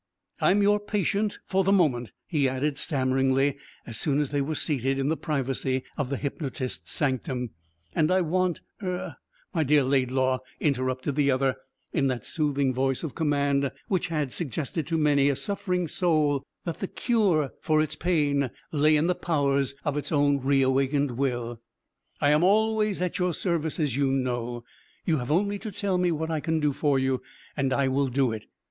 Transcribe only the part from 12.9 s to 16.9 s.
of command which had suggested to many a suffering soul that the